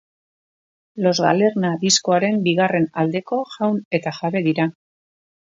Los 1.05 1.21
Galerna 1.25 1.71
diskoaren 1.83 2.41
bigarren 2.49 2.89
aldeko 3.03 3.41
jaun 3.57 3.81
eta 3.99 4.19
jabe 4.23 4.47
dira. 4.49 4.71